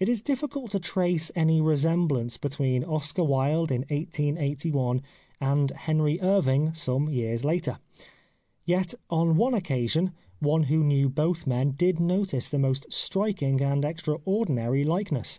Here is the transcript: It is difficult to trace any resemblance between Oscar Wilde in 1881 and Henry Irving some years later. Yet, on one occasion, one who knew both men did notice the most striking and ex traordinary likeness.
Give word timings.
It 0.00 0.08
is 0.08 0.22
difficult 0.22 0.70
to 0.70 0.80
trace 0.80 1.30
any 1.36 1.60
resemblance 1.60 2.38
between 2.38 2.84
Oscar 2.84 3.22
Wilde 3.22 3.70
in 3.70 3.82
1881 3.90 5.02
and 5.42 5.70
Henry 5.72 6.18
Irving 6.22 6.72
some 6.72 7.10
years 7.10 7.44
later. 7.44 7.78
Yet, 8.64 8.94
on 9.10 9.36
one 9.36 9.52
occasion, 9.52 10.12
one 10.38 10.62
who 10.62 10.82
knew 10.82 11.10
both 11.10 11.46
men 11.46 11.72
did 11.72 12.00
notice 12.00 12.48
the 12.48 12.58
most 12.58 12.90
striking 12.90 13.60
and 13.60 13.84
ex 13.84 14.04
traordinary 14.04 14.86
likeness. 14.86 15.38